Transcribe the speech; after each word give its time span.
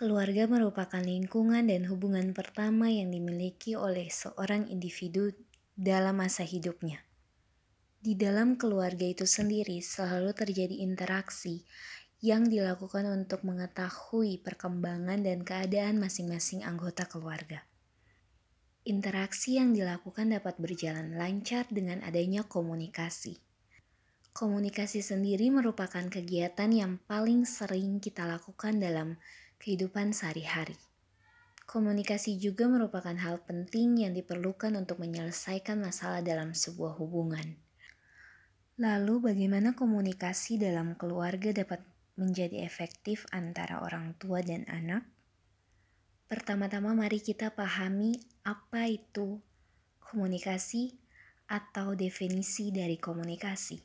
Keluarga 0.00 0.48
merupakan 0.48 1.04
lingkungan 1.04 1.68
dan 1.68 1.84
hubungan 1.84 2.32
pertama 2.32 2.88
yang 2.88 3.12
dimiliki 3.12 3.76
oleh 3.76 4.08
seorang 4.08 4.64
individu 4.72 5.28
dalam 5.76 6.24
masa 6.24 6.40
hidupnya. 6.40 7.04
Di 8.00 8.16
dalam 8.16 8.56
keluarga 8.56 9.04
itu 9.04 9.28
sendiri 9.28 9.84
selalu 9.84 10.32
terjadi 10.32 10.72
interaksi 10.88 11.68
yang 12.24 12.48
dilakukan 12.48 13.12
untuk 13.12 13.44
mengetahui 13.44 14.40
perkembangan 14.40 15.20
dan 15.20 15.44
keadaan 15.44 16.00
masing-masing 16.00 16.64
anggota 16.64 17.04
keluarga. 17.04 17.60
Interaksi 18.88 19.60
yang 19.60 19.76
dilakukan 19.76 20.32
dapat 20.32 20.56
berjalan 20.56 21.12
lancar 21.12 21.68
dengan 21.68 22.00
adanya 22.08 22.48
komunikasi. 22.48 23.36
Komunikasi 24.32 25.04
sendiri 25.04 25.52
merupakan 25.52 26.08
kegiatan 26.08 26.72
yang 26.72 26.96
paling 27.04 27.44
sering 27.44 28.00
kita 28.00 28.24
lakukan 28.24 28.80
dalam 28.80 29.20
kehidupan 29.60 30.16
sehari-hari. 30.16 30.80
Komunikasi 31.68 32.40
juga 32.40 32.66
merupakan 32.66 33.14
hal 33.14 33.46
penting 33.46 34.02
yang 34.02 34.16
diperlukan 34.16 34.74
untuk 34.74 34.98
menyelesaikan 34.98 35.78
masalah 35.78 36.18
dalam 36.18 36.50
sebuah 36.50 36.98
hubungan. 36.98 37.54
Lalu, 38.80 39.30
bagaimana 39.30 39.76
komunikasi 39.76 40.58
dalam 40.58 40.96
keluarga 40.96 41.52
dapat 41.52 41.84
menjadi 42.18 42.64
efektif 42.64 43.28
antara 43.30 43.84
orang 43.84 44.16
tua 44.18 44.42
dan 44.42 44.66
anak? 44.66 45.06
Pertama-tama, 46.26 46.96
mari 46.96 47.20
kita 47.20 47.52
pahami 47.54 48.18
apa 48.42 48.88
itu 48.90 49.38
komunikasi 50.00 50.96
atau 51.46 51.94
definisi 51.94 52.74
dari 52.74 52.98
komunikasi. 52.98 53.78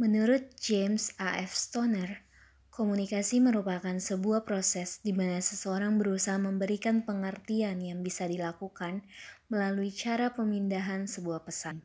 Menurut 0.00 0.56
James 0.56 1.12
A. 1.20 1.40
F. 1.44 1.52
Stoner, 1.52 2.24
Komunikasi 2.80 3.44
merupakan 3.44 3.92
sebuah 3.92 4.48
proses 4.48 5.04
di 5.04 5.12
mana 5.12 5.44
seseorang 5.44 6.00
berusaha 6.00 6.40
memberikan 6.40 7.04
pengertian 7.04 7.76
yang 7.76 8.00
bisa 8.00 8.24
dilakukan 8.24 9.04
melalui 9.52 9.92
cara 9.92 10.32
pemindahan 10.32 11.04
sebuah 11.04 11.44
pesan. 11.44 11.84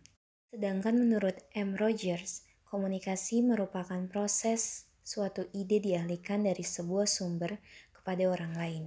Sedangkan 0.55 0.95
menurut 0.95 1.35
M. 1.51 1.75
Rogers, 1.75 2.47
komunikasi 2.71 3.43
merupakan 3.43 4.07
proses 4.07 4.87
suatu 5.03 5.43
ide 5.51 5.83
dialihkan 5.83 6.47
dari 6.47 6.63
sebuah 6.63 7.11
sumber 7.11 7.59
kepada 7.91 8.31
orang 8.31 8.55
lain. 8.55 8.83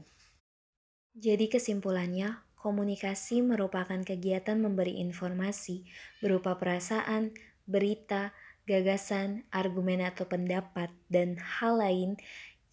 Jadi 1.13 1.53
kesimpulannya, 1.53 2.41
komunikasi 2.57 3.45
merupakan 3.45 4.01
kegiatan 4.01 4.57
memberi 4.57 4.97
informasi 5.05 5.85
berupa 6.25 6.57
perasaan, 6.57 7.37
berita, 7.69 8.33
gagasan, 8.69 9.49
argumen 9.49 10.05
atau 10.05 10.29
pendapat, 10.29 10.93
dan 11.09 11.41
hal 11.41 11.81
lain 11.81 12.21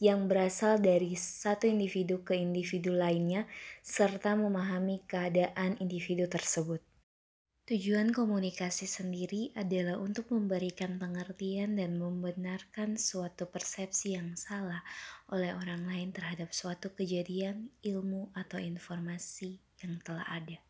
yang 0.03 0.27
berasal 0.27 0.75
dari 0.75 1.15
satu 1.15 1.71
individu 1.71 2.19
ke 2.19 2.35
individu 2.35 2.91
lainnya, 2.91 3.47
serta 3.79 4.35
memahami 4.35 5.07
keadaan 5.07 5.79
individu 5.79 6.27
tersebut. 6.27 6.83
Tujuan 7.65 8.13
komunikasi 8.13 8.85
sendiri 8.85 9.49
adalah 9.57 9.97
untuk 9.97 10.29
memberikan 10.29 11.01
pengertian 11.01 11.73
dan 11.73 11.97
membenarkan 11.97 12.93
suatu 12.93 13.49
persepsi 13.49 14.13
yang 14.13 14.37
salah 14.37 14.85
oleh 15.33 15.49
orang 15.49 15.89
lain 15.89 16.13
terhadap 16.13 16.53
suatu 16.53 16.93
kejadian, 16.93 17.73
ilmu, 17.81 18.29
atau 18.37 18.61
informasi 18.61 19.57
yang 19.81 19.97
telah 20.05 20.29
ada. 20.29 20.61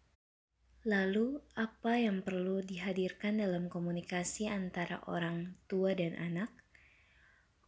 Lalu, 0.85 1.41
apa 1.57 1.97
yang 1.97 2.21
perlu 2.21 2.61
dihadirkan 2.61 3.41
dalam 3.41 3.73
komunikasi 3.73 4.45
antara 4.45 5.01
orang 5.09 5.57
tua 5.65 5.97
dan 5.97 6.13
anak? 6.13 6.53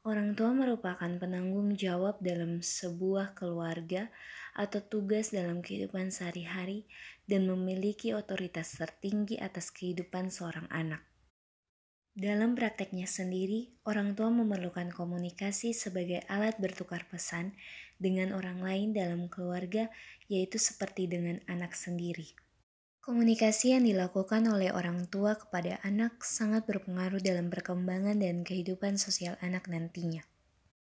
Orang 0.05 0.37
tua 0.37 0.53
merupakan 0.53 1.09
penanggung 1.17 1.73
jawab 1.73 2.21
dalam 2.21 2.61
sebuah 2.61 3.33
keluarga 3.33 4.13
atau 4.53 4.85
tugas 4.85 5.33
dalam 5.33 5.65
kehidupan 5.65 6.13
sehari-hari 6.13 6.85
dan 7.25 7.49
memiliki 7.49 8.13
otoritas 8.13 8.77
tertinggi 8.77 9.41
atas 9.41 9.73
kehidupan 9.73 10.29
seorang 10.29 10.69
anak. 10.69 11.01
Dalam 12.13 12.53
prakteknya 12.53 13.09
sendiri, 13.09 13.81
orang 13.89 14.13
tua 14.13 14.29
memerlukan 14.29 14.93
komunikasi 14.93 15.73
sebagai 15.73 16.21
alat 16.29 16.61
bertukar 16.61 17.09
pesan 17.09 17.57
dengan 17.97 18.37
orang 18.37 18.61
lain 18.61 18.93
dalam 18.93 19.25
keluarga, 19.25 19.89
yaitu 20.29 20.61
seperti 20.61 21.09
dengan 21.09 21.41
anak 21.49 21.73
sendiri. 21.73 22.46
Komunikasi 23.07 23.71
yang 23.71 23.87
dilakukan 23.87 24.43
oleh 24.51 24.67
orang 24.75 25.07
tua 25.07 25.39
kepada 25.39 25.79
anak 25.87 26.27
sangat 26.27 26.67
berpengaruh 26.67 27.23
dalam 27.23 27.47
perkembangan 27.47 28.19
dan 28.19 28.43
kehidupan 28.43 28.99
sosial 28.99 29.39
anak 29.39 29.71
nantinya. 29.71 30.27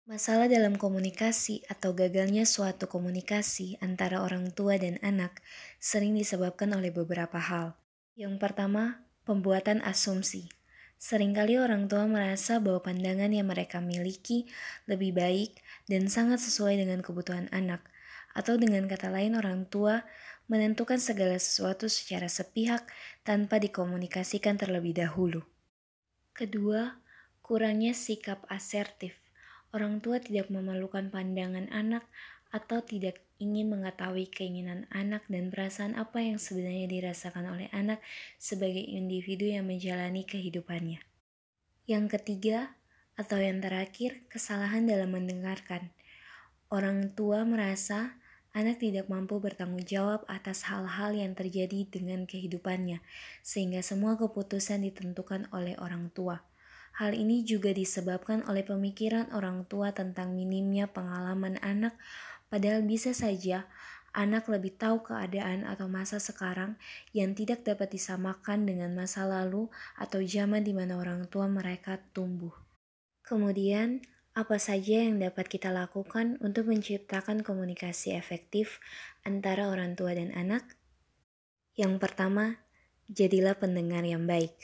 Masalah 0.09 0.49
dalam 0.49 0.73
komunikasi 0.73 1.69
atau 1.69 1.93
gagalnya 1.93 2.49
suatu 2.49 2.89
komunikasi 2.89 3.77
antara 3.77 4.25
orang 4.25 4.49
tua 4.57 4.81
dan 4.81 4.97
anak 5.05 5.37
sering 5.77 6.17
disebabkan 6.17 6.73
oleh 6.73 6.89
beberapa 6.89 7.37
hal. 7.37 7.77
Yang 8.17 8.41
pertama, 8.41 9.05
pembuatan 9.29 9.85
asumsi. 9.85 10.49
Seringkali 10.97 11.61
orang 11.61 11.85
tua 11.85 12.09
merasa 12.09 12.57
bahwa 12.57 12.89
pandangan 12.89 13.29
yang 13.29 13.53
mereka 13.53 13.85
miliki 13.85 14.49
lebih 14.89 15.13
baik 15.13 15.61
dan 15.85 16.09
sangat 16.09 16.41
sesuai 16.41 16.73
dengan 16.73 17.05
kebutuhan 17.05 17.53
anak, 17.53 17.85
atau 18.33 18.57
dengan 18.57 18.89
kata 18.89 19.13
lain 19.13 19.37
orang 19.37 19.69
tua 19.69 20.01
menentukan 20.49 20.97
segala 20.97 21.37
sesuatu 21.37 21.85
secara 21.85 22.25
sepihak 22.25 22.89
tanpa 23.21 23.61
dikomunikasikan 23.61 24.57
terlebih 24.57 24.97
dahulu. 24.97 25.45
Kedua, 26.33 26.97
kurangnya 27.45 27.93
sikap 27.93 28.49
asertif. 28.49 29.13
Orang 29.69 30.01
tua 30.01 30.17
tidak 30.17 30.49
memerlukan 30.49 31.13
pandangan 31.13 31.69
anak 31.69 32.03
atau 32.49 32.81
tidak 32.81 33.21
ingin 33.37 33.69
mengetahui 33.69 34.25
keinginan 34.27 34.89
anak 34.89 35.21
dan 35.29 35.53
perasaan 35.53 35.93
apa 35.93 36.19
yang 36.19 36.41
sebenarnya 36.41 36.89
dirasakan 36.89 37.45
oleh 37.45 37.69
anak 37.69 38.01
sebagai 38.41 38.81
individu 38.81 39.45
yang 39.45 39.69
menjalani 39.69 40.25
kehidupannya. 40.25 40.99
Yang 41.85 42.05
ketiga, 42.17 42.73
atau 43.13 43.37
yang 43.37 43.61
terakhir, 43.61 44.25
kesalahan 44.31 44.89
dalam 44.89 45.13
mendengarkan. 45.13 45.93
Orang 46.73 47.13
tua 47.13 47.45
merasa 47.45 48.17
anak 48.53 48.81
tidak 48.81 49.05
mampu 49.07 49.37
bertanggung 49.37 49.85
jawab 49.85 50.25
atas 50.25 50.65
hal-hal 50.65 51.13
yang 51.13 51.37
terjadi 51.37 51.85
dengan 51.85 52.25
kehidupannya, 52.25 52.99
sehingga 53.45 53.85
semua 53.85 54.17
keputusan 54.17 54.81
ditentukan 54.89 55.49
oleh 55.53 55.77
orang 55.77 56.09
tua. 56.11 56.41
Hal 56.97 57.15
ini 57.15 57.45
juga 57.45 57.71
disebabkan 57.71 58.43
oleh 58.49 58.65
pemikiran 58.65 59.31
orang 59.31 59.63
tua 59.69 59.93
tentang 59.93 60.33
minimnya 60.33 60.89
pengalaman 60.89 61.61
anak, 61.61 61.95
padahal 62.49 62.81
bisa 62.83 63.13
saja 63.13 63.69
anak 64.11 64.49
lebih 64.49 64.73
tahu 64.73 65.05
keadaan 65.05 65.69
atau 65.69 65.85
masa 65.85 66.17
sekarang 66.17 66.75
yang 67.13 67.37
tidak 67.37 67.61
dapat 67.61 67.93
disamakan 67.93 68.65
dengan 68.65 68.91
masa 68.97 69.25
lalu 69.29 69.69
atau 69.95 70.19
zaman 70.25 70.65
di 70.65 70.73
mana 70.73 70.97
orang 70.97 71.29
tua 71.29 71.45
mereka 71.45 72.01
tumbuh. 72.11 72.53
Kemudian, 73.21 74.01
apa 74.39 74.55
saja 74.55 75.03
yang 75.03 75.19
dapat 75.19 75.51
kita 75.51 75.67
lakukan 75.67 76.39
untuk 76.39 76.71
menciptakan 76.71 77.43
komunikasi 77.43 78.15
efektif 78.15 78.79
antara 79.27 79.67
orang 79.67 79.99
tua 79.99 80.15
dan 80.15 80.31
anak? 80.31 80.63
Yang 81.75 81.99
pertama, 81.99 82.55
jadilah 83.11 83.59
pendengar 83.59 84.07
yang 84.07 84.23
baik. 84.23 84.55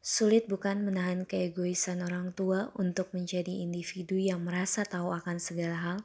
Sulit 0.00 0.48
bukan 0.48 0.88
menahan 0.88 1.28
keegoisan 1.28 2.00
orang 2.00 2.32
tua 2.32 2.72
untuk 2.80 3.12
menjadi 3.12 3.52
individu 3.60 4.16
yang 4.16 4.40
merasa 4.40 4.88
tahu 4.88 5.12
akan 5.12 5.36
segala 5.36 5.76
hal, 5.76 5.98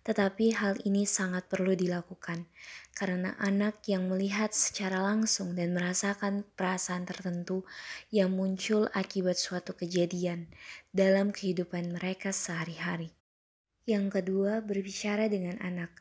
tetapi 0.00 0.56
hal 0.56 0.80
ini 0.88 1.04
sangat 1.04 1.44
perlu 1.52 1.76
dilakukan 1.76 2.48
karena 2.96 3.36
anak 3.40 3.84
yang 3.88 4.08
melihat 4.08 4.52
secara 4.52 5.00
langsung 5.00 5.52
dan 5.56 5.76
merasakan 5.76 6.44
perasaan 6.56 7.04
tertentu 7.04 7.64
yang 8.12 8.32
muncul 8.32 8.88
akibat 8.92 9.36
suatu 9.36 9.76
kejadian 9.76 10.48
dalam 10.92 11.32
kehidupan 11.32 11.96
mereka 11.96 12.32
sehari-hari. 12.32 13.12
Yang 13.88 14.20
kedua, 14.20 14.60
berbicara 14.60 15.32
dengan 15.32 15.56
anak. 15.64 15.96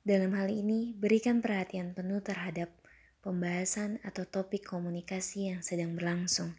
Dalam 0.00 0.32
hal 0.32 0.48
ini, 0.48 0.96
berikan 0.96 1.44
perhatian 1.44 1.92
penuh 1.92 2.24
terhadap 2.24 2.72
pembahasan 3.20 4.00
atau 4.00 4.24
topik 4.24 4.64
komunikasi 4.64 5.52
yang 5.52 5.60
sedang 5.60 5.92
berlangsung. 5.92 6.56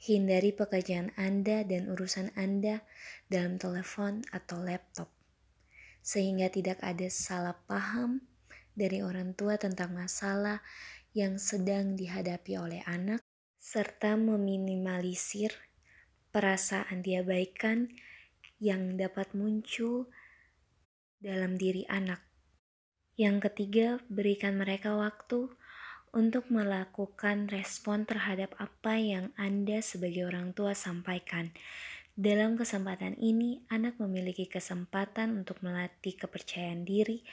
Hindari 0.00 0.50
pekerjaan 0.50 1.14
Anda 1.14 1.62
dan 1.62 1.86
urusan 1.92 2.34
Anda 2.34 2.82
dalam 3.30 3.60
telepon 3.60 4.24
atau 4.32 4.58
laptop 4.64 5.19
sehingga 6.00 6.48
tidak 6.48 6.80
ada 6.80 7.06
salah 7.12 7.56
paham 7.68 8.24
dari 8.72 9.04
orang 9.04 9.36
tua 9.36 9.60
tentang 9.60 9.92
masalah 9.92 10.64
yang 11.12 11.36
sedang 11.36 11.98
dihadapi 11.98 12.56
oleh 12.56 12.82
anak, 12.86 13.20
serta 13.60 14.14
meminimalisir 14.16 15.52
perasaan 16.30 17.02
diabaikan 17.02 17.90
yang 18.62 18.94
dapat 18.96 19.34
muncul 19.34 20.08
dalam 21.18 21.58
diri 21.58 21.84
anak. 21.90 22.22
Yang 23.18 23.52
ketiga, 23.52 24.00
berikan 24.08 24.56
mereka 24.56 24.96
waktu 24.96 25.52
untuk 26.10 26.50
melakukan 26.50 27.46
respon 27.52 28.02
terhadap 28.08 28.56
apa 28.58 28.98
yang 28.98 29.30
Anda 29.38 29.84
sebagai 29.84 30.26
orang 30.26 30.56
tua 30.56 30.74
sampaikan 30.74 31.54
Dalam 32.20 32.52
kesempatan 32.52 33.16
ini, 33.16 33.64
anak 33.72 33.96
memiliki 33.96 34.44
kesempatan 34.44 35.40
untuk 35.40 35.64
melatih 35.64 36.20
kepercayaan 36.20 36.84
diri 36.84 37.24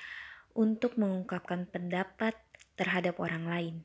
untuk 0.56 0.96
mengungkapkan 0.96 1.68
pendapat 1.68 2.40
terhadap 2.80 3.20
orang 3.20 3.52
lain. 3.52 3.76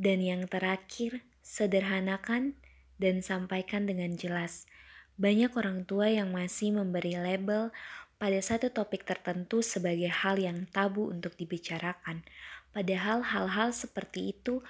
Dan 0.00 0.24
yang 0.24 0.48
terakhir, 0.48 1.20
sederhanakan 1.44 2.56
dan 2.96 3.20
sampaikan 3.20 3.84
dengan 3.84 4.16
jelas. 4.16 4.64
Banyak 5.20 5.52
orang 5.52 5.84
tua 5.84 6.08
yang 6.08 6.32
masih 6.32 6.72
memberi 6.72 7.20
label 7.20 7.68
pada 8.16 8.40
satu 8.40 8.72
topik 8.72 9.04
tertentu 9.04 9.60
sebagai 9.60 10.08
hal 10.08 10.40
yang 10.40 10.64
tabu 10.72 11.12
untuk 11.12 11.36
dibicarakan, 11.36 12.24
padahal 12.72 13.20
hal-hal 13.20 13.68
seperti 13.76 14.32
itu 14.32 14.64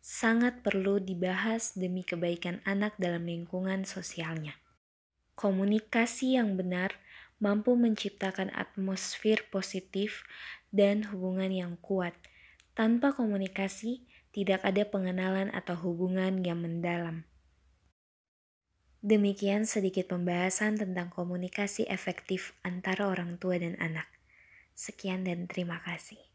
sangat 0.00 0.64
perlu 0.64 0.96
dibahas 0.98 1.76
demi 1.76 2.00
kebaikan 2.02 2.64
anak 2.64 2.96
dalam 2.96 3.28
lingkungan 3.28 3.84
sosialnya. 3.84 4.56
Komunikasi 5.36 6.40
yang 6.40 6.56
benar 6.56 6.96
mampu 7.40 7.72
menciptakan 7.76 8.52
atmosfer 8.52 9.44
positif 9.48 10.24
dan 10.72 11.08
hubungan 11.08 11.48
yang 11.48 11.72
kuat. 11.80 12.12
Tanpa 12.76 13.12
komunikasi, 13.12 14.04
tidak 14.30 14.62
ada 14.62 14.86
pengenalan 14.86 15.50
atau 15.50 15.74
hubungan 15.74 16.40
yang 16.46 16.62
mendalam. 16.62 17.26
Demikian 19.00 19.64
sedikit 19.64 20.12
pembahasan 20.12 20.76
tentang 20.76 21.08
komunikasi 21.08 21.88
efektif 21.88 22.52
antara 22.60 23.08
orang 23.08 23.40
tua 23.40 23.56
dan 23.56 23.74
anak. 23.80 24.06
Sekian 24.76 25.24
dan 25.24 25.48
terima 25.48 25.80
kasih. 25.80 26.29